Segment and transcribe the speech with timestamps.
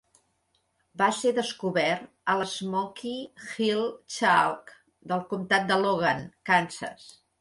[1.01, 3.13] Va ser descobert a l'Smoky
[3.43, 3.85] Hill
[4.15, 4.75] Chalk
[5.13, 7.07] del comtat de Logan, Kansas.